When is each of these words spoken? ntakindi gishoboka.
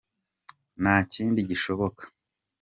ntakindi 0.81 1.39
gishoboka. 1.49 2.03